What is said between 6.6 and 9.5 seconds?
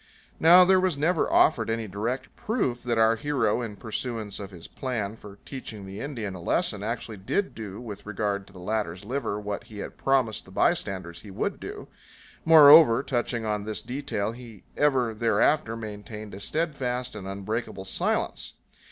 actually did do with regard to the latter's liver